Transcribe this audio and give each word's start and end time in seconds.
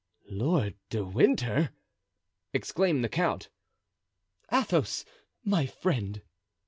"Lord 0.31 0.77
de 0.89 1.05
Winter!" 1.05 1.69
exclaimed 2.53 3.03
the 3.03 3.07
count. 3.07 3.49
"Athos, 4.51 5.05
my 5.43 5.67
friend!" 5.67 6.23